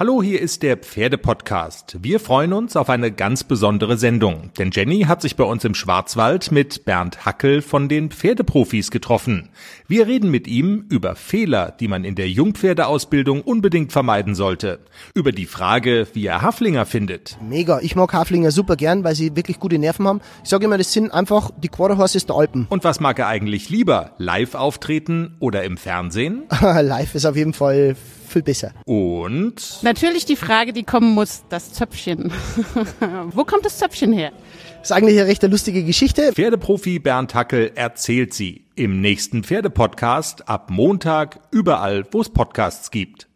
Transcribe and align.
Hallo, 0.00 0.22
hier 0.22 0.40
ist 0.40 0.62
der 0.62 0.78
Pferdepodcast. 0.78 1.98
Wir 2.00 2.20
freuen 2.20 2.54
uns 2.54 2.74
auf 2.74 2.88
eine 2.88 3.12
ganz 3.12 3.44
besondere 3.44 3.98
Sendung, 3.98 4.50
denn 4.56 4.70
Jenny 4.72 5.02
hat 5.02 5.20
sich 5.20 5.36
bei 5.36 5.44
uns 5.44 5.62
im 5.66 5.74
Schwarzwald 5.74 6.50
mit 6.52 6.86
Bernd 6.86 7.26
Hackel 7.26 7.60
von 7.60 7.90
den 7.90 8.10
Pferdeprofis 8.10 8.90
getroffen. 8.90 9.50
Wir 9.88 10.06
reden 10.06 10.30
mit 10.30 10.48
ihm 10.48 10.86
über 10.88 11.16
Fehler, 11.16 11.70
die 11.78 11.86
man 11.86 12.04
in 12.04 12.14
der 12.14 12.30
Jungpferdeausbildung 12.30 13.42
unbedingt 13.42 13.92
vermeiden 13.92 14.34
sollte, 14.34 14.78
über 15.12 15.32
die 15.32 15.44
Frage, 15.44 16.06
wie 16.14 16.24
er 16.24 16.40
Haflinger 16.40 16.86
findet. 16.86 17.36
Mega, 17.46 17.80
ich 17.82 17.94
mag 17.94 18.10
Haflinger 18.14 18.52
super 18.52 18.76
gern, 18.76 19.04
weil 19.04 19.14
sie 19.14 19.36
wirklich 19.36 19.60
gute 19.60 19.78
Nerven 19.78 20.08
haben. 20.08 20.22
Ich 20.42 20.48
sage 20.48 20.64
immer, 20.64 20.78
das 20.78 20.94
sind 20.94 21.12
einfach 21.12 21.50
die 21.62 21.68
Quarterhorses 21.68 22.24
der 22.24 22.36
Alpen. 22.36 22.66
Und 22.70 22.84
was 22.84 23.00
mag 23.00 23.18
er 23.18 23.26
eigentlich 23.26 23.68
lieber, 23.68 24.12
live 24.16 24.54
auftreten 24.54 25.36
oder 25.40 25.62
im 25.64 25.76
Fernsehen? 25.76 26.44
Live 26.62 27.14
ist 27.14 27.26
auf 27.26 27.36
jeden 27.36 27.52
Fall 27.52 27.96
viel 28.30 28.42
besser. 28.42 28.72
Und 28.84 29.82
Natürlich 29.82 30.24
die 30.24 30.36
Frage, 30.36 30.72
die 30.72 30.84
kommen 30.84 31.12
muss, 31.12 31.42
das 31.48 31.72
Zöpfchen. 31.72 32.32
Wo 33.30 33.44
kommt 33.44 33.64
das 33.64 33.78
Zöpfchen 33.78 34.12
her? 34.12 34.32
ist 34.82 34.92
eigentlich 34.92 35.18
eine 35.18 35.28
recht 35.28 35.42
lustige 35.42 35.84
Geschichte. 35.84 36.32
Pferdeprofi 36.32 36.98
Bernd 36.98 37.34
Hackel 37.34 37.72
erzählt 37.74 38.32
sie 38.32 38.64
im 38.76 39.00
nächsten 39.00 39.44
Pferdepodcast 39.44 40.48
ab 40.48 40.70
Montag 40.70 41.40
überall, 41.50 42.06
wo 42.12 42.20
es 42.20 42.30
Podcasts 42.30 42.90
gibt. 42.90 43.29